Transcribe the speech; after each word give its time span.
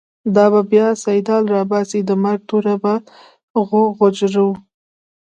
دابه 0.35 0.61
بیا 0.71 0.87
“سیدال” 1.03 1.43
راباسی، 1.53 1.99
دمرګ 2.09 2.39
توره 2.49 2.75
په 3.51 3.59
غجرو 3.97 4.49